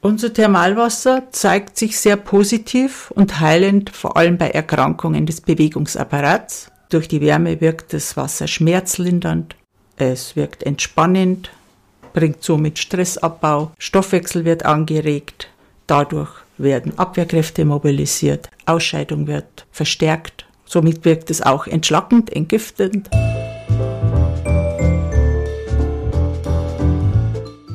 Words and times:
Unser 0.00 0.32
Thermalwasser 0.32 1.24
zeigt 1.32 1.76
sich 1.76 1.98
sehr 1.98 2.16
positiv 2.16 3.10
und 3.16 3.40
heilend, 3.40 3.90
vor 3.90 4.16
allem 4.16 4.38
bei 4.38 4.50
Erkrankungen 4.50 5.26
des 5.26 5.40
Bewegungsapparats. 5.40 6.70
Durch 6.88 7.08
die 7.08 7.20
Wärme 7.20 7.60
wirkt 7.60 7.92
das 7.92 8.16
Wasser 8.16 8.46
schmerzlindernd, 8.46 9.56
es 9.96 10.36
wirkt 10.36 10.62
entspannend, 10.62 11.50
bringt 12.12 12.44
somit 12.44 12.78
Stressabbau, 12.78 13.72
Stoffwechsel 13.78 14.44
wird 14.44 14.64
angeregt, 14.64 15.48
dadurch 15.88 16.30
werden 16.56 16.96
Abwehrkräfte 16.96 17.64
mobilisiert, 17.64 18.48
Ausscheidung 18.66 19.26
wird 19.26 19.66
verstärkt, 19.72 20.46
somit 20.64 21.04
wirkt 21.04 21.28
es 21.30 21.42
auch 21.42 21.66
entschlackend, 21.66 22.32
entgiftend. 22.34 23.10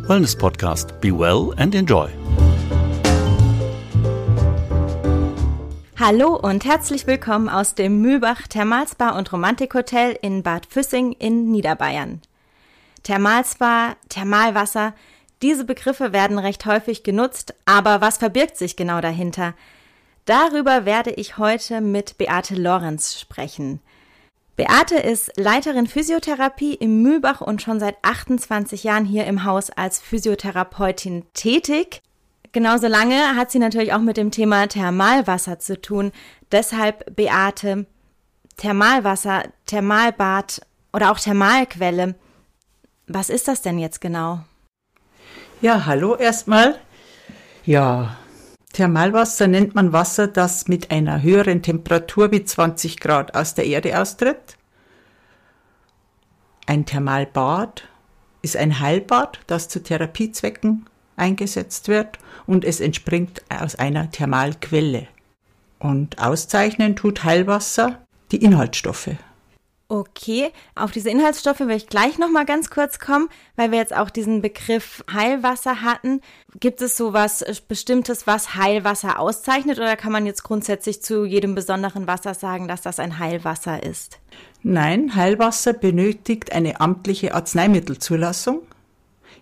Wellness 0.05 0.35
Podcast. 0.35 0.99
Be 0.99 1.17
well 1.17 1.53
and 1.55 1.73
enjoy. 1.73 2.09
Hallo 5.97 6.35
und 6.35 6.65
herzlich 6.65 7.07
willkommen 7.07 7.47
aus 7.47 7.73
dem 7.75 8.01
Mühlbach 8.01 8.45
Thermalspa 8.49 9.17
und 9.17 9.31
Romantikhotel 9.31 10.19
in 10.21 10.43
Bad 10.43 10.65
Füssing 10.65 11.13
in 11.13 11.49
Niederbayern. 11.51 12.21
Thermalspa, 13.03 13.95
Thermalwasser, 14.09 14.93
diese 15.41 15.63
Begriffe 15.63 16.11
werden 16.11 16.37
recht 16.37 16.65
häufig 16.65 17.03
genutzt, 17.03 17.53
aber 17.63 18.01
was 18.01 18.17
verbirgt 18.17 18.57
sich 18.57 18.75
genau 18.75 18.99
dahinter? 18.99 19.53
Darüber 20.25 20.83
werde 20.83 21.11
ich 21.11 21.37
heute 21.37 21.79
mit 21.79 22.17
Beate 22.17 22.55
Lorenz 22.55 23.17
sprechen. 23.17 23.79
Beate 24.55 24.95
ist 24.95 25.31
Leiterin 25.35 25.87
Physiotherapie 25.87 26.75
im 26.75 27.01
Mühlbach 27.01 27.41
und 27.41 27.61
schon 27.61 27.79
seit 27.79 27.97
28 28.03 28.83
Jahren 28.83 29.05
hier 29.05 29.25
im 29.25 29.45
Haus 29.45 29.71
als 29.71 29.99
Physiotherapeutin 29.99 31.25
tätig. 31.33 32.03
Genauso 32.51 32.87
lange 32.87 33.35
hat 33.35 33.49
sie 33.49 33.57
natürlich 33.57 33.93
auch 33.93 33.99
mit 33.99 34.15
dem 34.15 34.29
Thema 34.29 34.67
Thermalwasser 34.67 35.57
zu 35.57 35.81
tun. 35.81 36.11
Deshalb 36.51 37.15
Beate, 37.15 37.87
Thermalwasser, 38.57 39.45
Thermalbad 39.65 40.61
oder 40.93 41.11
auch 41.11 41.19
Thermalquelle. 41.19 42.13
Was 43.07 43.31
ist 43.31 43.47
das 43.47 43.63
denn 43.63 43.79
jetzt 43.79 44.01
genau? 44.01 44.41
Ja, 45.61 45.87
hallo 45.87 46.15
erstmal. 46.15 46.79
Ja, 47.65 48.17
Thermalwasser 48.73 49.47
nennt 49.47 49.75
man 49.75 49.93
Wasser, 49.93 50.27
das 50.27 50.67
mit 50.67 50.89
einer 50.89 51.21
höheren 51.21 51.61
Temperatur 51.61 52.31
wie 52.31 52.43
20 52.43 52.99
Grad 52.99 53.35
aus 53.35 53.53
der 53.53 53.65
Erde 53.65 53.99
austritt. 53.99 54.57
Ein 56.65 56.85
Thermalbad 56.85 57.87
ist 58.41 58.57
ein 58.57 58.79
Heilbad, 58.79 59.39
das 59.45 59.69
zu 59.69 59.81
Therapiezwecken 59.81 60.87
eingesetzt 61.15 61.87
wird 61.87 62.17
und 62.47 62.65
es 62.65 62.79
entspringt 62.79 63.43
aus 63.49 63.75
einer 63.75 64.09
Thermalquelle. 64.09 65.07
Und 65.77 66.17
auszeichnen 66.17 66.95
tut 66.95 67.23
Heilwasser 67.23 67.99
die 68.31 68.43
Inhaltsstoffe. 68.43 69.11
Okay, 69.93 70.51
auf 70.73 70.89
diese 70.89 71.11
Inhaltsstoffe 71.11 71.59
will 71.59 71.75
ich 71.75 71.85
gleich 71.85 72.17
noch 72.17 72.31
mal 72.31 72.45
ganz 72.45 72.71
kurz 72.71 72.97
kommen, 72.97 73.29
weil 73.55 73.69
wir 73.69 73.77
jetzt 73.77 73.95
auch 73.95 74.09
diesen 74.09 74.41
Begriff 74.41 75.03
Heilwasser 75.13 75.83
hatten. 75.83 76.21
Gibt 76.59 76.81
es 76.81 76.97
so 76.97 77.13
was 77.13 77.45
Bestimmtes, 77.67 78.25
was 78.25 78.55
Heilwasser 78.55 79.19
auszeichnet, 79.19 79.77
oder 79.77 79.95
kann 79.95 80.11
man 80.11 80.25
jetzt 80.25 80.41
grundsätzlich 80.41 81.03
zu 81.03 81.25
jedem 81.25 81.53
besonderen 81.53 82.07
Wasser 82.07 82.33
sagen, 82.33 82.67
dass 82.67 82.81
das 82.81 82.97
ein 82.97 83.19
Heilwasser 83.19 83.83
ist? 83.83 84.17
Nein, 84.63 85.13
Heilwasser 85.13 85.73
benötigt 85.73 86.53
eine 86.53 86.81
amtliche 86.81 87.35
Arzneimittelzulassung. 87.35 88.63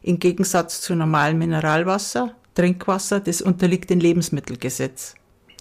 Im 0.01 0.19
Gegensatz 0.19 0.81
zu 0.81 0.95
normalem 0.95 1.37
Mineralwasser, 1.37 2.35
Trinkwasser, 2.55 3.21
das 3.21 3.41
unterliegt 3.41 3.89
dem 3.89 4.01
Lebensmittelgesetz. 4.01 5.15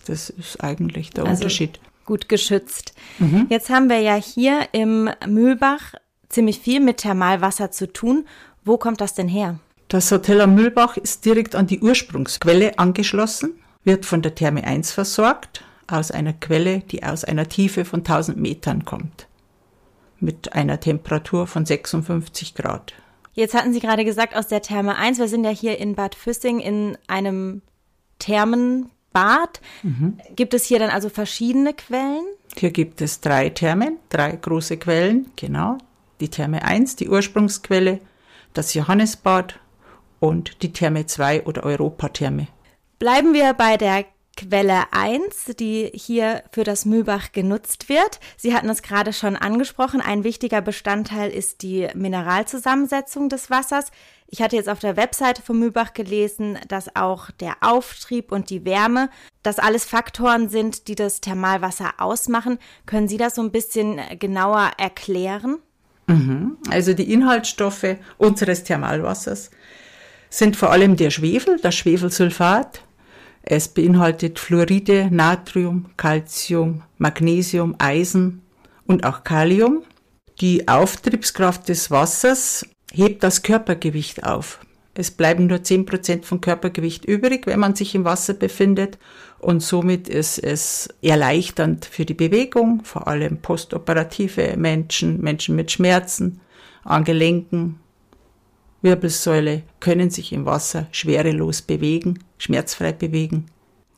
Das 0.06 0.30
ist 0.30 0.64
eigentlich 0.64 1.10
der 1.10 1.27
also, 1.27 1.44
Unterschied 1.44 1.78
gut 2.11 2.28
geschützt. 2.28 2.92
Mhm. 3.20 3.47
Jetzt 3.50 3.70
haben 3.70 3.89
wir 3.89 4.00
ja 4.00 4.16
hier 4.16 4.66
im 4.72 5.08
Mühlbach 5.28 5.94
ziemlich 6.28 6.59
viel 6.59 6.81
mit 6.81 6.97
Thermalwasser 6.97 7.71
zu 7.71 7.93
tun. 7.93 8.26
Wo 8.65 8.78
kommt 8.78 9.00
das 9.00 9.15
denn 9.15 9.28
her? 9.28 9.60
Das 9.87 10.10
Hotel 10.10 10.41
am 10.41 10.56
Mühlbach 10.56 10.97
ist 10.97 11.25
direkt 11.25 11.54
an 11.54 11.69
die 11.69 11.78
Ursprungsquelle 11.78 12.81
angeschlossen, 12.81 13.53
wird 13.84 14.06
von 14.06 14.22
der 14.22 14.34
Therme 14.34 14.65
1 14.65 14.91
versorgt, 14.91 15.65
aus 15.87 16.10
einer 16.10 16.32
Quelle, 16.32 16.81
die 16.81 17.04
aus 17.04 17.22
einer 17.22 17.48
Tiefe 17.48 17.84
von 17.84 18.00
1000 18.00 18.37
Metern 18.37 18.84
kommt, 18.84 19.28
mit 20.19 20.53
einer 20.53 20.81
Temperatur 20.81 21.47
von 21.47 21.65
56 21.65 22.56
Grad. 22.56 22.92
Jetzt 23.34 23.54
hatten 23.54 23.72
Sie 23.72 23.78
gerade 23.78 24.04
gesagt, 24.04 24.34
aus 24.34 24.48
der 24.48 24.62
Therme 24.62 24.97
1, 24.97 25.21
wir 25.21 25.28
sind 25.28 25.44
ja 25.44 25.50
hier 25.50 25.78
in 25.78 25.94
Bad 25.94 26.16
Füssing 26.16 26.59
in 26.59 26.98
einem 27.06 27.62
Thermen 28.19 28.91
Bad. 29.12 29.60
Mhm. 29.82 30.19
Gibt 30.37 30.54
es 30.54 30.65
hier 30.65 30.78
dann 30.78 30.91
also 30.91 31.09
verschiedene 31.09 31.75
Quellen? 31.75 32.25
Hier 32.56 32.71
gibt 32.71 33.00
es 33.00 33.21
drei 33.21 33.50
Thermen, 33.50 33.98
drei 34.09 34.32
große 34.32 34.76
Quellen, 34.76 35.31
genau. 35.37 35.78
Die 36.21 36.28
Therme 36.28 36.65
1, 36.65 36.97
die 36.97 37.09
Ursprungsquelle, 37.09 38.00
das 38.53 38.75
Johannesbad 38.75 39.59
und 40.19 40.62
die 40.62 40.72
Therme 40.72 41.06
2 41.06 41.44
oder 41.44 41.65
Europatherme. 41.65 42.48
Bleiben 42.98 43.32
wir 43.32 43.54
bei 43.54 43.76
der 43.76 44.04
Quelle 44.41 44.84
1, 44.93 45.56
die 45.59 45.91
hier 45.93 46.43
für 46.51 46.65
das 46.65 46.87
Mühlbach 46.87 47.33
genutzt 47.33 47.91
wird. 47.91 48.21
Sie 48.39 48.55
hatten 48.55 48.71
es 48.71 48.81
gerade 48.81 49.12
schon 49.12 49.37
angesprochen. 49.37 50.01
Ein 50.01 50.25
wichtiger 50.25 50.62
Bestandteil 50.62 51.31
ist 51.31 51.61
die 51.61 51.89
Mineralzusammensetzung 51.95 53.28
des 53.28 53.51
Wassers. 53.51 53.91
Ich 54.28 54.41
hatte 54.41 54.56
jetzt 54.56 54.71
auf 54.71 54.78
der 54.78 54.97
Webseite 54.97 55.43
von 55.43 55.59
Mühlbach 55.59 55.93
gelesen, 55.93 56.59
dass 56.69 56.97
auch 56.97 57.31
der 57.33 57.56
Auftrieb 57.61 58.33
und 58.33 58.49
die 58.49 58.65
Wärme, 58.65 59.11
dass 59.43 59.59
alles 59.59 59.84
Faktoren 59.84 60.49
sind, 60.49 60.89
die 60.89 60.95
das 60.95 61.21
Thermalwasser 61.21 61.95
ausmachen. 61.99 62.59
Können 62.87 63.09
Sie 63.09 63.19
das 63.19 63.34
so 63.34 63.43
ein 63.43 63.53
bisschen 63.53 64.01
genauer 64.19 64.71
erklären? 64.78 65.59
Mhm. 66.07 66.57
Also 66.71 66.95
die 66.95 67.12
Inhaltsstoffe 67.12 67.97
unseres 68.17 68.65
Thermalwassers 68.65 69.51
sind 70.31 70.57
vor 70.57 70.71
allem 70.71 70.97
der 70.97 71.11
Schwefel, 71.11 71.59
das 71.61 71.75
Schwefelsulfat. 71.75 72.84
Es 73.53 73.66
beinhaltet 73.66 74.38
Fluoride, 74.38 75.09
Natrium, 75.11 75.87
Calcium, 75.97 76.83
Magnesium, 76.99 77.75
Eisen 77.78 78.43
und 78.87 79.05
auch 79.05 79.25
Kalium. 79.25 79.83
Die 80.41 80.69
Auftriebskraft 80.69 81.69
des 81.69 81.91
Wassers 81.91 82.65
hebt 82.93 83.25
das 83.25 83.43
Körpergewicht 83.43 84.22
auf. 84.22 84.60
Es 84.94 85.10
bleiben 85.10 85.49
nur 85.49 85.59
10% 85.59 86.22
von 86.22 86.41
Körpergewicht 86.41 87.05
übrig, 87.05 87.49
wenn 87.49 87.59
man 87.59 87.75
sich 87.75 87.97
im 87.97 88.05
Wasser 88.05 88.34
befindet. 88.34 88.99
Und 89.41 89.65
somit 89.65 90.09
ist 90.09 90.39
es 90.39 90.89
erleichternd 91.03 91.87
für 91.87 92.05
die 92.05 92.15
Bewegung, 92.15 92.84
vor 92.84 93.09
allem 93.09 93.39
postoperative 93.39 94.56
Menschen, 94.59 95.21
Menschen 95.22 95.56
mit 95.56 95.72
Schmerzen 95.72 96.41
an 96.84 97.03
Gelenken, 97.03 97.81
Wirbelsäule 98.82 99.62
können 99.80 100.10
sich 100.10 100.32
im 100.32 100.46
Wasser 100.46 100.86
schwerelos 100.92 101.62
bewegen, 101.62 102.18
schmerzfrei 102.38 102.92
bewegen. 102.92 103.46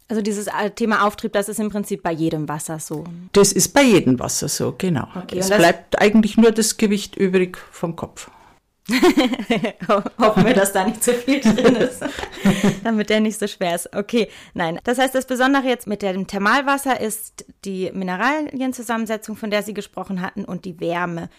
Also 0.09 0.21
dieses 0.21 0.47
Thema 0.75 1.07
Auftrieb, 1.07 1.33
das 1.33 1.49
ist 1.49 1.59
im 1.59 1.71
Prinzip 1.71 2.03
bei 2.03 2.13
jedem 2.13 2.49
Wasser 2.49 2.79
so. 2.79 3.05
Das 3.33 3.53
ist 3.53 3.69
bei 3.73 3.83
jedem 3.83 4.19
Wasser 4.19 4.49
so, 4.49 4.75
genau. 4.77 5.09
Okay, 5.17 5.39
es 5.39 5.49
bleibt 5.49 6.01
eigentlich 6.01 6.37
nur 6.37 6.51
das 6.51 6.77
Gewicht 6.77 7.17
übrig 7.17 7.57
vom 7.71 7.97
Kopf. 7.97 8.31
Hoffen 10.19 10.45
wir, 10.45 10.55
dass 10.55 10.73
da 10.73 10.85
nicht 10.85 11.05
zu 11.05 11.15
viel 11.15 11.41
drin 11.41 11.77
ist, 11.77 12.01
damit 12.85 13.11
der 13.11 13.21
nicht 13.21 13.39
so 13.39 13.47
schwer 13.47 13.77
ist. 13.77 13.95
Okay, 13.95 14.29
nein. 14.55 14.79
Das 14.85 14.99
heißt, 14.99 15.15
das 15.15 15.27
Besondere 15.27 15.69
jetzt 15.69 15.87
mit 15.87 16.03
dem 16.03 16.27
Thermalwasser 16.27 17.01
ist 17.01 17.47
die 17.65 17.91
Mineralienzusammensetzung, 17.93 19.37
von 19.37 19.51
der 19.51 19.63
Sie 19.63 19.73
gesprochen 19.73 20.21
hatten, 20.21 20.45
und 20.45 20.65
die 20.65 20.81
Wärme. 20.81 21.31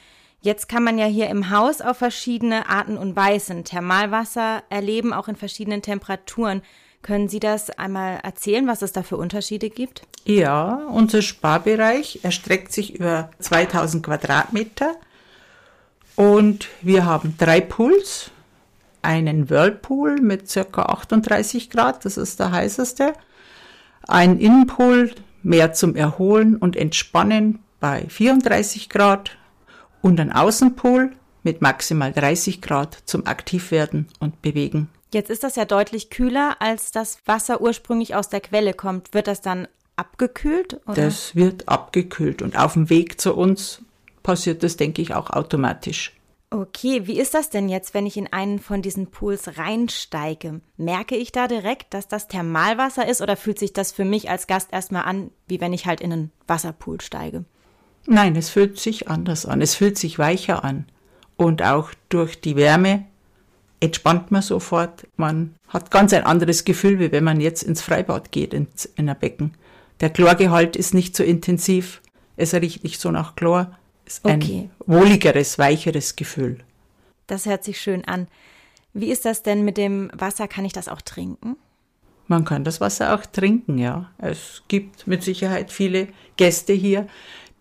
Jetzt 0.43 0.67
kann 0.67 0.83
man 0.83 0.97
ja 0.97 1.05
hier 1.05 1.29
im 1.29 1.51
Haus 1.51 1.79
auf 1.79 1.99
verschiedene 1.99 2.67
Arten 2.67 2.97
und 2.97 3.15
Weisen 3.15 3.63
Thermalwasser 3.63 4.61
erleben, 4.69 5.13
auch 5.13 5.29
in 5.29 5.37
verschiedenen 5.37 5.81
Temperaturen. 5.81 6.61
Können 7.01 7.29
Sie 7.29 7.39
das 7.39 7.69
einmal 7.69 8.19
erzählen, 8.23 8.67
was 8.67 8.81
es 8.81 8.91
da 8.91 9.03
für 9.03 9.15
Unterschiede 9.15 9.69
gibt? 9.69 10.01
Ja, 10.25 10.81
unser 10.91 11.21
Sparbereich 11.21 12.19
erstreckt 12.23 12.73
sich 12.73 12.93
über 12.93 13.31
2000 13.39 14.05
Quadratmeter. 14.05 14.95
Und 16.17 16.67
wir 16.81 17.05
haben 17.05 17.35
drei 17.37 17.61
Pools. 17.61 18.29
Einen 19.01 19.49
Whirlpool 19.49 20.19
mit 20.19 20.49
circa 20.49 20.83
38 20.83 21.69
Grad, 21.69 22.03
das 22.03 22.17
ist 22.17 22.41
der 22.41 22.51
heißeste. 22.51 23.13
Ein 24.09 24.39
Innenpool 24.39 25.15
mehr 25.41 25.71
zum 25.71 25.95
Erholen 25.95 26.57
und 26.57 26.75
Entspannen 26.75 27.59
bei 27.79 28.05
34 28.09 28.89
Grad. 28.89 29.37
Und 30.03 30.19
ein 30.19 30.33
Außenpool 30.33 31.13
mit 31.43 31.61
maximal 31.61 32.11
30 32.11 32.61
Grad 32.61 32.97
zum 33.05 33.25
Aktivwerden 33.25 34.09
und 34.19 34.41
Bewegen. 34.41 34.89
Jetzt 35.13 35.29
ist 35.29 35.43
das 35.43 35.55
ja 35.55 35.63
deutlich 35.63 36.09
kühler, 36.09 36.57
als 36.59 36.91
das 36.91 37.19
Wasser 37.25 37.61
ursprünglich 37.61 38.13
aus 38.13 38.27
der 38.27 38.41
Quelle 38.41 38.73
kommt. 38.73 39.13
Wird 39.13 39.27
das 39.27 39.39
dann 39.39 39.65
abgekühlt? 39.95 40.81
Oder? 40.87 41.05
Das 41.05 41.35
wird 41.35 41.69
abgekühlt 41.69 42.41
und 42.41 42.57
auf 42.59 42.73
dem 42.73 42.89
Weg 42.89 43.21
zu 43.21 43.33
uns 43.33 43.81
passiert 44.23 44.61
das, 44.61 44.75
denke 44.75 45.01
ich, 45.01 45.13
auch 45.13 45.29
automatisch. 45.29 46.11
Okay, 46.49 47.07
wie 47.07 47.17
ist 47.17 47.33
das 47.33 47.49
denn 47.49 47.69
jetzt, 47.69 47.93
wenn 47.93 48.05
ich 48.05 48.17
in 48.17 48.31
einen 48.31 48.59
von 48.59 48.81
diesen 48.81 49.07
Pools 49.07 49.57
reinsteige? 49.57 50.59
Merke 50.75 51.15
ich 51.15 51.31
da 51.31 51.47
direkt, 51.47 51.93
dass 51.93 52.09
das 52.09 52.27
Thermalwasser 52.27 53.07
ist 53.07 53.21
oder 53.21 53.37
fühlt 53.37 53.57
sich 53.57 53.71
das 53.71 53.93
für 53.93 54.05
mich 54.05 54.29
als 54.29 54.47
Gast 54.47 54.73
erstmal 54.73 55.03
an, 55.03 55.31
wie 55.47 55.61
wenn 55.61 55.71
ich 55.71 55.85
halt 55.85 56.01
in 56.01 56.11
einen 56.11 56.31
Wasserpool 56.45 56.99
steige? 56.99 57.45
Nein, 58.05 58.35
es 58.35 58.49
fühlt 58.49 58.79
sich 58.79 59.07
anders 59.07 59.45
an. 59.45 59.61
Es 59.61 59.75
fühlt 59.75 59.97
sich 59.97 60.19
weicher 60.19 60.63
an. 60.63 60.85
Und 61.35 61.61
auch 61.63 61.91
durch 62.09 62.39
die 62.39 62.55
Wärme 62.55 63.05
entspannt 63.79 64.31
man 64.31 64.41
sofort. 64.41 65.07
Man 65.17 65.55
hat 65.67 65.91
ganz 65.91 66.13
ein 66.13 66.23
anderes 66.25 66.63
Gefühl, 66.65 66.99
wie 66.99 67.11
wenn 67.11 67.23
man 67.23 67.41
jetzt 67.41 67.63
ins 67.63 67.81
Freibad 67.81 68.31
geht, 68.31 68.53
ins, 68.53 68.85
in 68.85 69.09
ein 69.09 69.17
Becken. 69.19 69.53
Der 69.99 70.09
Chlorgehalt 70.09 70.75
ist 70.75 70.93
nicht 70.93 71.15
so 71.15 71.23
intensiv. 71.23 72.01
Es 72.35 72.53
riecht 72.53 72.83
nicht 72.83 72.99
so 72.99 73.11
nach 73.11 73.35
Chlor. 73.35 73.77
Ist 74.05 74.25
ein 74.25 74.41
Okay. 74.41 74.69
wohligeres, 74.85 75.57
weicheres 75.57 76.15
Gefühl. 76.15 76.59
Das 77.27 77.45
hört 77.45 77.63
sich 77.63 77.79
schön 77.79 78.03
an. 78.05 78.27
Wie 78.93 79.11
ist 79.11 79.25
das 79.25 79.43
denn 79.43 79.63
mit 79.63 79.77
dem 79.77 80.11
Wasser? 80.13 80.47
Kann 80.47 80.65
ich 80.65 80.73
das 80.73 80.87
auch 80.87 81.01
trinken? 81.01 81.55
Man 82.27 82.45
kann 82.45 82.63
das 82.63 82.79
Wasser 82.79 83.15
auch 83.15 83.25
trinken, 83.25 83.77
ja. 83.77 84.11
Es 84.17 84.63
gibt 84.67 85.07
mit 85.07 85.23
Sicherheit 85.23 85.71
viele 85.71 86.07
Gäste 86.37 86.73
hier, 86.73 87.07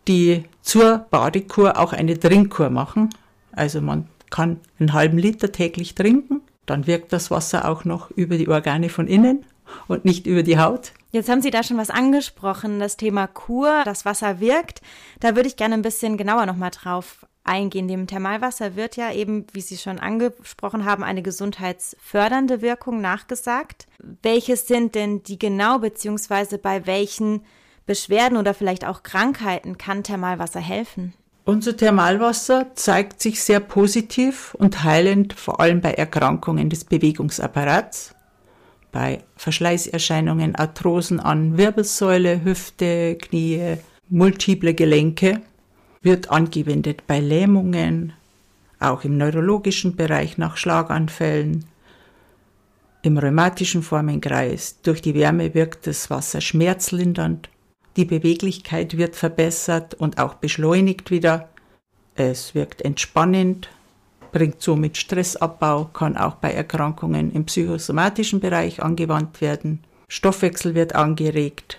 die 0.09 0.45
zur 0.63 1.07
Badekur 1.11 1.79
auch 1.79 1.93
eine 1.93 2.19
Trinkkur 2.19 2.71
machen. 2.71 3.11
Also 3.53 3.81
man 3.81 4.09
kann 4.31 4.61
einen 4.79 4.93
halben 4.93 5.19
Liter 5.19 5.53
täglich 5.53 5.95
trinken. 5.95 6.41
Dann 6.67 6.87
wirkt 6.87 7.13
das 7.13 7.31
Wasser 7.31 7.69
auch 7.69 7.85
noch 7.85 8.11
über 8.11 8.37
die 8.39 8.49
Organe 8.49 8.89
von 8.89 9.07
innen 9.07 9.45
und 9.89 10.05
nicht 10.05 10.27
über 10.27 10.43
die 10.43 10.59
Haut. 10.59 10.93
Jetzt 11.11 11.29
haben 11.29 11.43
Sie 11.43 11.51
da 11.51 11.63
schon 11.63 11.77
was 11.77 11.91
angesprochen, 11.91 12.81
das 12.81 12.97
Thema 12.97 13.27
Kur, 13.27 13.83
das 13.85 14.05
Wasser 14.05 14.41
wirkt. 14.41 14.81
Da 15.21 15.37
würde 15.37 15.49
ich 15.49 15.57
gerne 15.57 15.75
ein 15.75 15.83
bisschen 15.83 16.17
genauer 16.17 16.47
nochmal 16.47 16.71
drauf 16.71 17.27
eingehen. 17.45 17.89
Dem 17.89 18.07
Thermalwasser 18.07 18.77
wird 18.77 18.97
ja 18.97 19.13
eben, 19.13 19.47
wie 19.53 19.61
Sie 19.61 19.77
schon 19.77 19.99
angesprochen 19.99 20.85
haben, 20.85 21.03
eine 21.03 21.23
gesundheitsfördernde 21.23 22.63
Wirkung 22.63 23.01
nachgesagt. 23.01 23.87
Welches 24.23 24.67
sind 24.67 24.95
denn 24.95 25.23
die 25.23 25.39
genau, 25.39 25.79
beziehungsweise 25.79 26.59
bei 26.59 26.87
welchen 26.87 27.43
Beschwerden 27.87 28.37
oder 28.37 28.55
vielleicht 28.55 28.87
auch 28.87 29.03
Krankheiten 29.03 29.79
kann 29.79 30.03
Thermalwasser 30.03 30.61
helfen? 30.61 31.15
Unser 31.45 31.77
Thermalwasser 31.77 32.75
zeigt 32.75 33.21
sich 33.21 33.43
sehr 33.43 33.59
positiv 33.59 34.55
und 34.55 34.85
heilend, 34.85 35.33
vor 35.33 35.59
allem 35.59 35.81
bei 35.81 35.93
Erkrankungen 35.93 36.71
des 36.71 36.85
Bewegungsapparats, 36.85 38.15
bei 38.93 39.25
Verschleißerscheinungen, 39.37 40.55
Arthrosen 40.55 41.19
an 41.19 41.59
Wirbelsäule, 41.59 42.45
Hüfte, 42.45 43.17
Knie, 43.17 43.79
multiple 44.09 44.75
Gelenke, 44.75 45.41
wird 46.01 46.31
angewendet 46.31 47.09
bei 47.09 47.19
Lähmungen, 47.19 48.13
auch 48.79 49.03
im 49.03 49.17
neurologischen 49.17 49.97
Bereich 49.97 50.39
nach 50.39 50.57
Schlaganfällen, 50.57 51.65
im 53.03 53.19
rheumatischen 53.19 53.83
Formenkreis. 53.83 54.81
Durch 54.83 55.03
die 55.03 55.15
Wärme 55.15 55.55
wirkt 55.55 55.89
das 55.89 56.09
Wasser 56.11 56.41
schmerzlindernd. 56.41 57.49
Die 57.97 58.05
Beweglichkeit 58.07 58.97
wird 58.97 59.17
verbessert 59.17 59.95
und 59.95 60.19
auch 60.19 60.35
beschleunigt 60.35 61.11
wieder. 61.11 61.49
Es 62.15 62.55
wirkt 62.55 62.83
entspannend, 62.83 63.69
bringt 64.33 64.63
somit 64.63 64.97
Stressabbau, 64.97 65.85
kann 65.93 66.17
auch 66.17 66.37
bei 66.37 66.53
Erkrankungen 66.53 67.33
im 67.33 67.45
psychosomatischen 67.45 68.41
Bereich 68.41 68.83
angewandt 68.83 69.41
werden. 69.41 69.85
Stoffwechsel 70.09 70.75
wird 70.75 70.95
angeregt. 70.95 71.79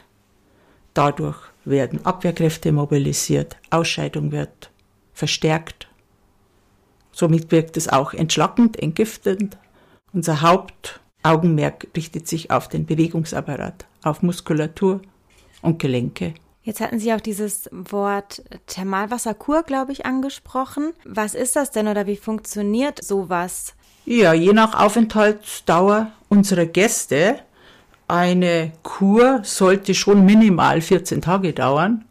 Dadurch 0.94 1.38
werden 1.66 2.06
Abwehrkräfte 2.06 2.72
mobilisiert, 2.72 3.58
Ausscheidung 3.72 4.32
wird 4.32 4.70
verstärkt. 5.14 5.88
Somit 7.12 7.52
wirkt 7.52 7.78
es 7.78 7.90
auch 7.90 8.14
entschlackend, 8.14 8.80
entgiftend. 8.82 9.58
Unser 10.14 10.42
Hauptaugenmerk 10.42 11.88
richtet 11.96 12.28
sich 12.28 12.52
auf 12.52 12.68
den 12.68 12.86
Bewegungsapparat, 12.86 13.86
auf 14.04 14.22
Muskulatur 14.22 15.02
und 15.64 15.80
Gelenke. 15.80 16.34
Jetzt 16.62 16.80
hatten 16.80 17.00
Sie 17.00 17.12
auch 17.14 17.20
dieses 17.20 17.70
Wort 17.74 18.42
Thermalwasserkur, 18.68 19.64
glaube 19.64 19.92
ich, 19.92 20.06
angesprochen. 20.06 20.94
Was 21.04 21.34
ist 21.36 21.56
das 21.56 21.72
denn 21.72 21.88
oder 21.88 22.08
wie 22.08 22.16
funktioniert 22.16 23.04
sowas? 23.04 23.74
Ja, 24.06 24.34
je 24.34 24.54
nach 24.54 24.80
Aufenthaltsdauer 24.80 26.12
unserer 26.30 26.66
Gäste, 26.66 27.40
eine 28.08 28.72
Kur 28.84 29.42
sollte 29.44 29.94
schon 29.94 30.26
minimal 30.26 30.82
14 30.82 31.22
Tage 31.22 31.54
dauern. 31.54 32.06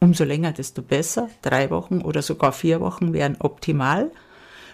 Umso 0.00 0.24
länger, 0.24 0.52
desto 0.52 0.82
besser. 0.82 1.28
Drei 1.42 1.70
Wochen 1.70 2.00
oder 2.00 2.22
sogar 2.22 2.52
vier 2.52 2.80
Wochen 2.80 3.12
wären 3.12 3.36
optimal, 3.38 4.10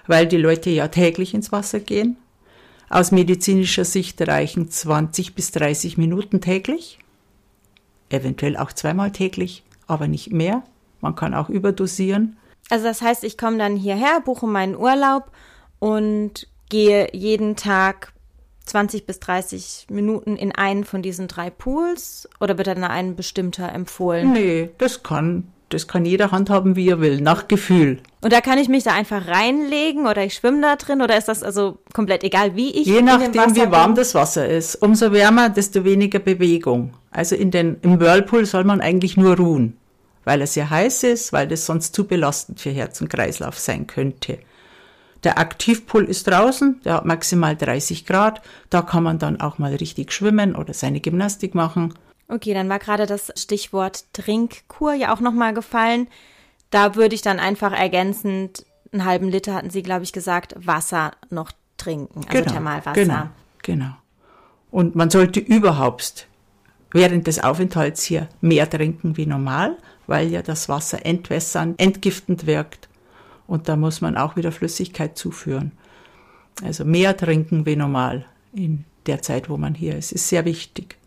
weil 0.07 0.27
die 0.27 0.37
Leute 0.37 0.71
ja 0.71 0.89
täglich 0.89 1.35
ins 1.35 1.53
Wasser 1.53 1.81
gehen. 1.81 2.17
Aus 2.89 3.11
medizinischer 3.11 3.85
Sicht 3.85 4.21
reichen 4.27 4.71
20 4.71 5.35
bis 5.35 5.51
30 5.51 5.99
Minuten 5.99 6.41
täglich, 6.41 6.99
eventuell 8.11 8.57
auch 8.57 8.73
zweimal 8.73 9.13
täglich, 9.13 9.63
aber 9.87 10.09
nicht 10.09 10.33
mehr. 10.33 10.63
Man 11.01 11.15
kann 11.15 11.35
auch 11.35 11.49
überdosieren. 11.49 12.37
Also 12.71 12.85
das 12.85 13.03
heißt, 13.03 13.25
ich 13.25 13.39
komme 13.39 13.59
dann 13.59 13.77
hierher, 13.77 14.21
buche 14.21 14.47
meinen 14.47 14.77
Urlaub 14.77 15.31
und 15.79 16.49
gehe 16.69 17.09
jeden 17.13 17.57
Tag 17.57 18.13
20 18.67 19.07
bis 19.07 19.21
30 19.21 19.87
Minuten 19.91 20.37
in 20.37 20.53
einen 20.53 20.85
von 20.85 21.01
diesen 21.01 21.29
drei 21.29 21.51
Pools 21.51 22.29
oder 22.41 22.59
wird 22.59 22.67
dann 22.67 22.85
ein 22.85 23.17
bestimmter 23.17 23.73
empfohlen? 23.73 24.33
Nee, 24.33 24.71
das 24.79 25.03
kann, 25.03 25.49
das 25.69 25.87
kann 25.87 26.05
jeder 26.05 26.31
handhaben, 26.31 26.77
wie 26.77 26.89
er 26.89 27.01
will, 27.01 27.21
nach 27.21 27.49
Gefühl. 27.49 27.99
Und 28.21 28.33
da 28.33 28.41
kann 28.41 28.59
ich 28.59 28.69
mich 28.69 28.85
da 28.85 28.93
einfach 28.95 29.27
reinlegen 29.29 30.07
oder 30.07 30.25
ich 30.25 30.35
schwimme 30.35 30.63
da 30.63 30.77
drin 30.77 31.03
oder 31.03 31.17
ist 31.17 31.29
das 31.29 31.43
also 31.43 31.79
komplett 31.93 32.25
egal, 32.25 32.57
wie 32.57 32.71
ich 32.71 32.87
Je 32.87 33.03
nachdem, 33.03 33.55
wie 33.55 33.71
warm 33.71 33.93
bin? 33.93 33.97
das 33.97 34.15
Wasser 34.15 34.49
ist. 34.49 34.77
Umso 34.77 35.13
wärmer, 35.13 35.51
desto 35.51 35.85
weniger 35.85 36.19
Bewegung. 36.19 36.95
Also 37.11 37.37
in 37.37 37.51
den, 37.51 37.77
im 37.83 38.01
Whirlpool 38.01 38.47
soll 38.47 38.65
man 38.65 38.81
eigentlich 38.81 39.17
nur 39.17 39.37
ruhen, 39.37 39.77
weil 40.25 40.43
es 40.43 40.55
ja 40.55 40.69
heiß 40.71 41.05
ist, 41.05 41.33
weil 41.33 41.47
das 41.49 41.67
sonst 41.67 41.95
zu 41.95 42.07
belastend 42.07 42.61
für 42.61 42.71
Herz 42.71 43.01
und 43.01 43.09
Kreislauf 43.09 43.59
sein 43.59 43.87
könnte. 43.87 44.39
Der 45.25 45.39
Aktivpool 45.39 46.05
ist 46.05 46.29
draußen, 46.29 46.81
der 46.85 46.95
hat 46.95 47.05
maximal 47.05 47.57
30 47.57 48.07
Grad. 48.07 48.41
Da 48.71 48.83
kann 48.83 49.03
man 49.03 49.19
dann 49.19 49.41
auch 49.41 49.59
mal 49.59 49.75
richtig 49.75 50.13
schwimmen 50.13 50.55
oder 50.55 50.73
seine 50.75 51.01
Gymnastik 51.01 51.55
machen. 51.55 51.95
Okay, 52.29 52.53
dann 52.53 52.69
war 52.69 52.79
gerade 52.79 53.07
das 53.07 53.33
Stichwort 53.37 54.05
Trinkkur 54.13 54.93
ja 54.93 55.15
auch 55.15 55.21
nochmal 55.21 55.55
gefallen. 55.55 56.09
Da 56.71 56.95
würde 56.95 57.15
ich 57.15 57.23
dann 57.23 57.39
einfach 57.41 57.73
ergänzend 57.73 58.67
einen 58.93 59.05
halben 59.05 59.29
Liter, 59.29 59.55
hatten 59.55 59.71
Sie, 59.71 59.83
glaube 59.83 60.05
ich, 60.05 60.13
gesagt, 60.13 60.55
Wasser 60.59 61.13
noch 61.31 61.53
trinken, 61.79 62.27
also 62.29 62.51
Thermalwasser. 62.51 62.93
Genau, 62.93 63.23
genau. 63.63 63.95
Und 64.71 64.95
man 64.95 65.09
sollte 65.09 65.41
überhaupt 65.41 66.27
während 66.93 67.27
des 67.27 67.43
Aufenthalts 67.43 68.03
hier 68.03 68.29
mehr 68.41 68.69
trinken 68.69 69.17
wie 69.17 69.27
normal, 69.27 69.77
weil 70.07 70.29
ja 70.29 70.43
das 70.43 70.69
Wasser 70.69 71.05
entwässernd, 71.07 71.81
entgiftend 71.81 72.47
wirkt. 72.47 72.89
Und 73.47 73.69
da 73.69 73.77
muss 73.77 74.03
man 74.03 74.17
auch 74.17 74.37
wieder 74.37 74.53
Flüssigkeit 74.53 75.17
zuführen. 75.17 75.73
Also 76.63 76.85
mehr 76.85 77.17
trinken 77.17 77.65
wie 77.65 77.77
normal 77.77 78.27
in 78.53 78.85
der 79.07 79.23
Zeit, 79.23 79.49
wo 79.49 79.57
man 79.57 79.75
hier 79.75 79.97
ist, 79.97 80.13
ist 80.13 80.29
sehr 80.29 80.45
wichtig. 80.45 80.98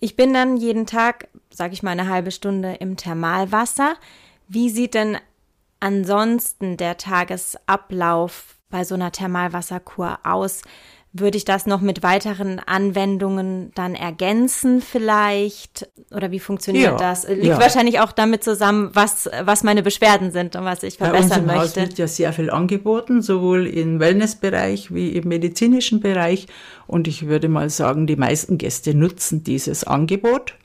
Ich 0.00 0.16
bin 0.16 0.34
dann 0.34 0.56
jeden 0.56 0.86
Tag, 0.86 1.28
sage 1.50 1.74
ich 1.74 1.82
mal, 1.82 1.92
eine 1.92 2.08
halbe 2.08 2.30
Stunde 2.30 2.74
im 2.74 2.96
Thermalwasser. 2.96 3.94
Wie 4.48 4.68
sieht 4.68 4.94
denn 4.94 5.16
ansonsten 5.80 6.76
der 6.76 6.96
Tagesablauf 6.96 8.56
bei 8.68 8.84
so 8.84 8.94
einer 8.94 9.12
Thermalwasserkur 9.12 10.18
aus? 10.24 10.62
Würde 11.16 11.36
ich 11.36 11.44
das 11.44 11.66
noch 11.66 11.80
mit 11.80 12.02
weiteren 12.02 12.58
Anwendungen 12.58 13.70
dann 13.76 13.94
ergänzen 13.94 14.80
vielleicht? 14.82 15.88
Oder 16.10 16.32
wie 16.32 16.40
funktioniert 16.40 16.90
Ja, 16.90 16.96
das? 16.96 17.28
Liegt 17.28 17.44
ja. 17.44 17.60
wahrscheinlich 17.60 18.00
auch 18.00 18.10
damit 18.10 18.42
zusammen, 18.42 18.90
was, 18.94 19.30
was 19.44 19.62
meine 19.62 19.84
Beschwerden 19.84 20.32
sind 20.32 20.56
und 20.56 20.64
was 20.64 20.82
ich 20.82 20.98
Bei 20.98 21.10
verbessern 21.10 21.48
Haus 21.52 21.56
möchte. 21.76 21.82
wird 21.82 21.98
ja 21.98 22.08
sehr 22.08 22.32
viel 22.32 22.50
angeboten, 22.50 23.22
sowohl 23.22 23.68
im 23.68 24.00
Wellnessbereich 24.00 24.92
wie 24.92 25.10
im 25.10 25.28
medizinischen 25.28 26.00
Bereich. 26.00 26.48
Und 26.88 27.06
ich 27.06 27.28
würde 27.28 27.48
mal 27.48 27.70
sagen, 27.70 28.08
die 28.08 28.16
meisten 28.16 28.58
Gäste 28.58 28.92
nutzen 28.92 29.44
dieses 29.44 29.84
Angebot 29.84 30.56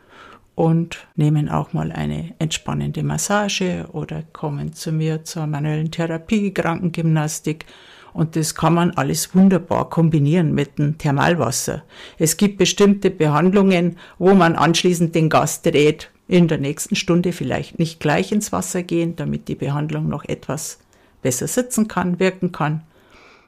und 0.56 0.98
nehmen 1.15 1.48
auch 1.48 1.74
mal 1.74 1.91
eine 1.91 2.34
entspannende 2.39 3.03
Massage 3.03 3.86
oder 3.94 4.24
kommen 4.34 4.74
zu 4.74 4.91
mir 4.91 5.24
zur 5.24 5.46
manuellen 5.46 5.91
Therapie, 5.91 6.51
Krankengymnastik. 6.56 7.68
Und 8.13 8.36
das 8.36 8.56
kann 8.56 8.74
man 8.74 8.92
alles 8.92 9.34
wunderbar 9.36 9.89
kombinieren 9.89 10.54
mit 10.54 10.78
dem 10.80 10.98
Thermalwasser. 10.98 11.84
Es 12.18 12.38
gibt 12.38 12.58
bestimmte 12.58 13.10
Behandlungen, 13.10 13.98
wo 14.18 14.34
man 14.34 14.56
anschließend 14.56 15.16
den 15.16 15.30
Gast 15.30 15.66
rät, 15.68 16.10
in 16.28 16.48
der 16.48 16.60
nächsten 16.60 16.96
Stunde 16.96 17.32
vielleicht 17.32 17.80
nicht 17.80 18.00
gleich 18.00 18.32
ins 18.32 18.51
Wasser 18.51 18.84
gehen, 18.84 19.16
damit 19.16 19.48
die 19.48 19.56
Behandlung 19.56 20.08
noch 20.08 20.25
etwas 20.25 20.80
besser 21.24 21.48
sitzen 21.48 21.88
kann, 21.88 22.20
wirken 22.20 22.51
kann. 22.51 22.84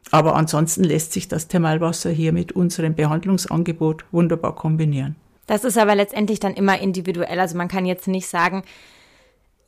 Aber 0.09 0.35
ansonsten 0.35 0.83
lässt 0.83 1.13
sich 1.13 1.27
das 1.27 1.47
Thermalwasser 1.47 2.09
hier 2.09 2.33
mit 2.33 2.51
unserem 2.53 2.95
Behandlungsangebot 2.95 4.03
wunderbar 4.11 4.55
kombinieren. 4.55 5.15
Das 5.45 5.63
ist 5.63 5.77
aber 5.77 5.95
letztendlich 5.95 6.39
dann 6.39 6.53
immer 6.53 6.79
individuell. 6.79 7.39
Also 7.39 7.55
man 7.55 7.67
kann 7.67 7.85
jetzt 7.85 8.07
nicht 8.07 8.27
sagen, 8.27 8.63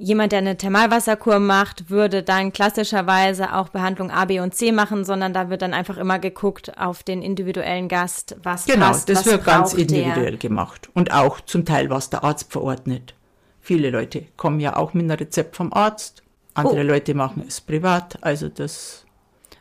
jemand, 0.03 0.31
der 0.33 0.39
eine 0.39 0.57
Thermalwasserkur 0.57 1.39
macht, 1.39 1.89
würde 1.89 2.24
dann 2.24 2.51
klassischerweise 2.51 3.53
auch 3.55 3.69
Behandlung 3.69 4.12
A, 4.12 4.25
B 4.25 4.39
und 4.39 4.53
C 4.53 4.72
machen, 4.72 5.05
sondern 5.05 5.33
da 5.33 5.50
wird 5.50 5.62
dann 5.62 5.74
einfach 5.74 5.98
immer 5.98 6.19
geguckt 6.19 6.77
auf 6.77 7.03
den 7.03 7.22
individuellen 7.22 7.88
Gast, 7.88 8.36
was 8.43 8.65
Genau, 8.65 8.88
passt, 8.88 9.10
das 9.10 9.19
was 9.19 9.25
wird 9.25 9.45
ganz 9.45 9.74
individuell 9.74 10.31
Der. 10.31 10.38
gemacht. 10.38 10.89
Und 10.93 11.12
auch 11.13 11.39
zum 11.41 11.65
Teil, 11.65 11.89
was 11.89 12.10
der 12.10 12.24
Arzt 12.24 12.51
verordnet. 12.51 13.15
Viele 13.62 13.89
Leute 13.89 14.25
kommen 14.36 14.60
ja 14.60 14.75
auch 14.75 14.93
mit 14.93 15.03
einem 15.03 15.17
Rezept 15.17 15.55
vom 15.55 15.72
Arzt. 15.74 16.22
Andere 16.53 16.81
Oh. 16.81 16.83
Leute 16.83 17.13
machen 17.13 17.43
es 17.48 17.62
privat. 17.62 18.17
Also 18.22 18.50
das, 18.50 19.05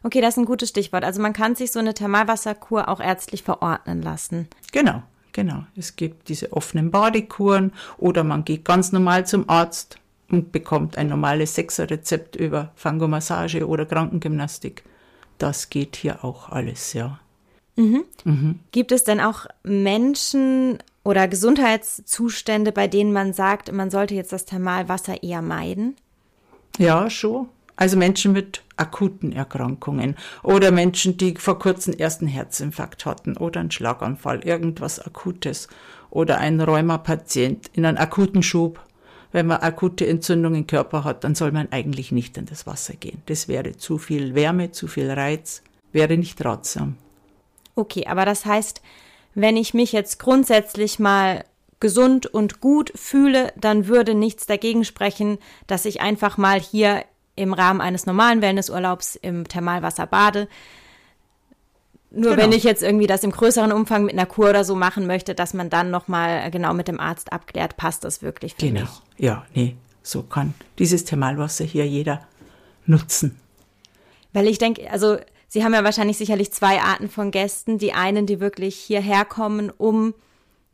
Okay, 0.03 0.21
das 0.21 0.35
ist 0.35 0.39
ein 0.39 0.45
gutes 0.47 0.71
Stichwort. 0.71 1.05
Also 1.05 1.23
man 1.23 1.33
kann 1.33 1.55
sich 1.55 1.71
so 1.71 1.79
eine 1.79 1.95
Thermalwasserkur 1.95 2.89
auch 2.89 2.99
ärztlich 3.01 3.45
verordnen 3.45 4.03
lassen. 4.03 4.49
genau, 4.73 5.05
genau. 5.33 5.65
Es 5.77 5.95
gibt 5.95 6.29
diese 6.29 6.53
offenen 6.53 6.91
Badekuren 6.91 7.73
oder 7.99 8.25
man 8.25 8.45
geht 8.45 8.65
ganz 8.65 8.91
normal 8.91 9.25
zum 9.27 9.49
Arzt 9.49 9.99
und 10.33 10.51
bekommt 10.51 10.99
ein 10.99 11.09
normales 11.09 11.55
Sechserrezept 11.55 12.35
über 12.35 12.73
Fangomassage 12.75 13.69
oder 13.69 13.87
Krankengymnastik. 13.87 14.83
Das 15.39 15.71
geht 15.71 15.95
hier 15.95 16.25
auch 16.25 16.49
alles, 16.49 16.95
ja. 16.95 17.21
Gibt 18.73 18.93
es 18.93 19.05
denn 19.05 19.21
auch 19.21 19.47
Menschen 19.63 20.79
oder 21.05 21.29
Gesundheitszustände, 21.29 22.73
bei 22.73 22.89
denen 22.89 23.13
man 23.13 23.33
sagt, 23.33 23.73
man 23.73 23.91
sollte 23.91 24.15
jetzt 24.15 24.33
das 24.33 24.45
Thermalwasser 24.45 25.23
eher 25.23 25.43
meiden? 25.43 25.97
Ja, 26.79 27.09
schon. 27.11 27.49
Also 27.77 27.97
Menschen 27.97 28.33
mit 28.33 28.63
akuten 28.77 29.33
Erkrankungen 29.33 30.17
oder 30.43 30.71
Menschen, 30.71 31.17
die 31.17 31.35
vor 31.37 31.59
kurzem 31.59 31.95
erst 31.97 32.21
einen 32.21 32.29
Herzinfarkt 32.29 33.07
hatten 33.07 33.37
oder 33.37 33.61
einen 33.61 33.71
Schlaganfall, 33.71 34.45
irgendwas 34.45 35.01
Akutes 35.01 35.69
oder 36.11 36.39
ein 36.39 36.61
Rheumapatient 36.61 37.71
in 37.73 37.85
einen 37.87 37.99
akuten 37.99 38.43
Schub. 38.43 38.81
Wenn 39.33 39.47
man 39.47 39.61
akute 39.61 40.07
Entzündung 40.07 40.55
im 40.55 40.67
Körper 40.67 41.05
hat, 41.05 41.25
dann 41.25 41.35
soll 41.35 41.53
man 41.53 41.73
eigentlich 41.73 42.13
nicht 42.13 42.37
in 42.37 42.47
das 42.47 42.67
Wasser 42.67 42.95
gehen. 42.95 43.23
Das 43.27 43.49
wäre 43.49 43.77
zu 43.77 43.99
viel 43.99 44.35
Wärme, 44.35 44.73
zu 44.73 44.87
viel 44.87 45.11
Reiz, 45.11 45.63
wäre 45.91 46.17
nicht 46.19 46.45
ratsam. 46.45 46.97
Okay, 47.75 48.07
aber 48.07 48.27
das 48.27 48.45
heißt, 48.45 48.83
wenn 49.35 49.57
ich 49.57 49.73
mich 49.73 49.93
jetzt 49.93 50.19
grundsätzlich 50.19 50.99
mal 50.99 51.45
gesund 51.81 52.27
und 52.27 52.61
gut 52.61 52.93
fühle, 52.95 53.53
dann 53.57 53.89
würde 53.89 54.15
nichts 54.15 54.47
dagegen 54.47 54.85
sprechen, 54.85 55.39
dass 55.67 55.87
ich 55.87 56.01
einfach 56.01 56.37
mal 56.37 56.61
hier 56.61 57.05
im 57.35 57.55
Rahmen 57.55 57.81
eines 57.81 58.07
normalen 58.07 58.43
Wellnessurlaubs 58.43 59.17
im 59.17 59.49
Thermalwasser 59.49 60.07
bade. 60.07 60.49
Nur 62.15 62.33
Genau. 62.33 62.43
wenn 62.43 62.53
ich 62.53 62.63
jetzt 62.63 62.83
irgendwie 62.83 63.07
das 63.07 63.25
im 63.25 63.31
größeren 63.33 63.73
Umfang 63.73 64.05
mit 64.05 64.13
einer 64.13 64.27
Kur 64.27 64.51
oder 64.51 64.65
so 64.65 64.75
machen 64.75 65.07
möchte, 65.07 65.35
dass 65.35 65.55
man 65.55 65.71
dann 65.71 65.91
nochmal 65.91 66.51
genau 66.51 66.75
mit 66.75 66.87
dem 66.89 67.01
Arzt 67.01 67.33
abklärt, 67.33 67.77
passt 67.77 68.05
das 68.05 68.21
wirklich 68.23 68.55
für 68.55 68.67
Genau. 68.67 68.81
mich. 68.83 68.91
Ja, 69.19 69.45
nee, 69.55 69.77
so 70.03 70.23
kann 70.23 70.53
dieses 70.79 71.05
Thermalwasser 71.05 71.65
hier 71.65 71.87
jeder 71.87 72.21
nutzen. 72.87 73.39
Weil 74.33 74.47
ich 74.47 74.59
denke, 74.59 74.91
also 74.91 75.17
Sie 75.49 75.63
haben 75.65 75.75
ja 75.75 75.85
wahrscheinlich 75.85 76.17
sicherlich 76.17 76.51
zwei 76.51 76.81
Arten 76.81 77.11
von 77.11 77.31
Gästen. 77.31 77.77
Die 77.77 77.93
einen, 77.93 78.25
die 78.25 78.41
wirklich 78.41 78.75
hierher 78.77 79.27
kommen, 79.27 79.69
um 79.69 80.15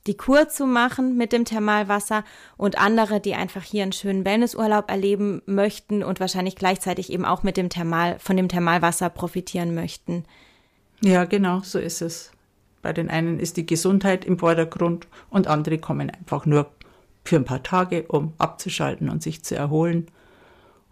die 0.06 0.16
Kur 0.16 0.48
zu 0.48 0.66
machen 0.66 1.16
mit 1.16 1.32
dem 1.32 1.44
Thermalwasser 1.44 2.22
und 2.56 2.78
andere, 2.78 3.18
die 3.20 3.34
einfach 3.34 3.64
hier 3.64 3.82
einen 3.82 3.90
schönen 3.92 4.24
Wellnessurlaub 4.24 4.88
erleben 4.88 5.42
möchten 5.46 6.04
und 6.04 6.20
wahrscheinlich 6.20 6.54
gleichzeitig 6.54 7.12
eben 7.12 7.24
auch 7.24 7.42
mit 7.42 7.56
dem 7.56 7.70
Thermal, 7.70 8.20
von 8.20 8.36
dem 8.36 8.48
Thermalwasser 8.48 9.10
profitieren 9.10 9.74
möchten. 9.74 10.24
Ja, 11.00 11.24
genau, 11.24 11.60
so 11.60 11.78
ist 11.78 12.02
es. 12.02 12.32
Bei 12.82 12.92
den 12.92 13.10
einen 13.10 13.38
ist 13.38 13.56
die 13.56 13.66
Gesundheit 13.66 14.24
im 14.24 14.38
Vordergrund 14.38 15.06
und 15.30 15.46
andere 15.46 15.78
kommen 15.78 16.10
einfach 16.10 16.46
nur 16.46 16.70
für 17.24 17.36
ein 17.36 17.44
paar 17.44 17.62
Tage, 17.62 18.04
um 18.08 18.32
abzuschalten 18.38 19.08
und 19.08 19.22
sich 19.22 19.42
zu 19.44 19.54
erholen. 19.54 20.06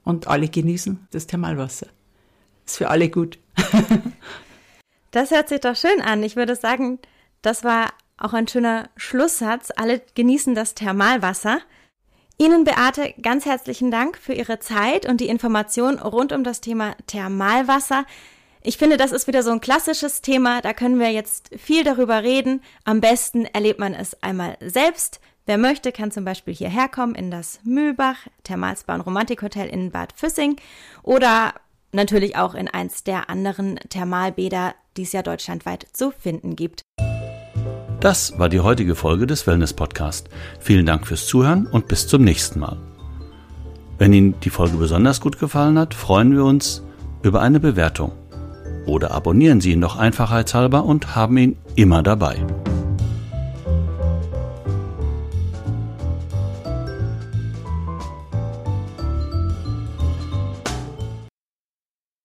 Und 0.05 0.29
alle 0.29 0.49
genießen 0.49 1.09
das 1.11 1.27
Thermalwasser. 1.27 1.89
Ist 2.65 2.77
für 2.79 2.89
alle 2.89 3.09
gut. 3.09 3.39
Das 5.13 5.31
hört 5.31 5.49
sich 5.49 5.61
doch 5.61 5.77
schön 5.77 6.03
an. 6.03 6.23
Ich 6.23 6.37
würde 6.37 6.57
sagen, 6.57 6.99
das 7.41 7.65
war 7.65 7.89
auch 8.19 8.35
ein 8.35 8.49
schöner 8.49 8.91
Schlusssatz. 8.97 9.71
Alle 9.75 10.03
genießen 10.15 10.55
das 10.55 10.75
Thermalwasser. 10.75 11.61
Ihnen, 12.37 12.65
Beate, 12.65 13.15
ganz 13.23 13.47
herzlichen 13.47 13.91
Dank 13.91 14.19
für 14.19 14.35
Ihre 14.35 14.59
Zeit 14.59 15.09
und 15.09 15.23
die 15.23 15.29
Information 15.29 15.99
rund 15.99 16.33
um 16.33 16.45
das 16.45 16.61
Thema 16.61 16.95
Thermalwasser. 17.07 18.05
Ich 18.69 18.79
finde, 18.79 18.97
das 18.97 19.13
ist 19.13 19.29
wieder 19.29 19.45
so 19.45 19.53
ein 19.53 19.61
klassisches 19.61 20.23
Thema. 20.23 20.61
Da 20.61 20.73
können 20.73 20.99
wir 20.99 21.13
jetzt 21.13 21.51
viel 21.57 21.85
darüber 21.85 22.25
reden. 22.25 22.63
Am 22.83 23.01
besten 23.01 23.45
erlebt 23.45 23.79
man 23.79 23.95
es 23.95 24.21
einmal 24.25 24.57
selbst. 24.61 25.21
Wer 25.47 25.57
möchte, 25.57 25.93
kann 25.93 26.11
zum 26.11 26.25
Beispiel 26.25 26.53
hierher 26.53 26.89
kommen 26.89 27.15
in 27.15 27.31
das 27.31 27.61
Mühlbach 27.63 28.17
Thermalspa 28.43 28.97
und 28.97 29.03
Romantikhotel 29.03 29.69
in 29.69 29.93
Bad 29.93 30.13
Füssing 30.17 30.57
oder 31.05 31.55
natürlich 31.93 32.35
auch 32.35 32.57
in 32.57 32.67
eins 32.67 33.05
der 33.05 33.31
anderen 33.31 33.77
Thermalbäder, 33.89 34.75
die 34.97 35.03
es 35.03 35.13
ja 35.13 35.23
deutschlandweit 35.23 35.87
zu 35.93 36.11
finden 36.11 36.57
gibt. 36.57 36.83
Das 38.01 38.37
war 38.37 38.49
die 38.49 38.59
heutige 38.59 38.97
Folge 38.97 39.29
des 39.29 39.47
Wellness 39.47 39.75
Podcast. 39.75 40.29
Vielen 40.59 40.87
Dank 40.87 41.07
fürs 41.07 41.29
Zuhören 41.29 41.69
und 41.69 41.87
bis 41.87 42.09
zum 42.09 42.25
nächsten 42.25 42.59
Mal. 42.59 42.79
Wenn 43.99 44.13
Ihnen 44.13 44.41
die 44.41 44.51
Folge 44.51 44.77
besonders 44.77 45.21
gut 45.21 45.39
gefallen 45.39 45.79
hat, 45.79 45.95
freuen 45.95 46.35
wir 46.35 46.45
uns 46.45 46.83
über 47.23 47.41
eine 47.41 47.61
Bewertung. 47.61 48.25
Oder 48.87 49.11
abonnieren 49.11 49.61
Sie 49.61 49.73
ihn 49.73 49.81
doch 49.81 49.97
einfachheitshalber 49.97 50.85
und 50.85 51.14
haben 51.14 51.37
ihn 51.37 51.57
immer 51.75 52.02
dabei. 52.02 52.37